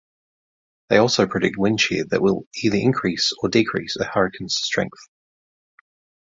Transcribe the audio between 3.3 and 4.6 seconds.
or decrease a hurricane's